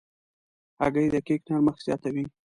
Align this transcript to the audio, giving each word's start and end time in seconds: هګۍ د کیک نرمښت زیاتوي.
هګۍ 0.81 1.07
د 1.13 1.15
کیک 1.27 1.41
نرمښت 1.51 1.81
زیاتوي. 1.87 2.25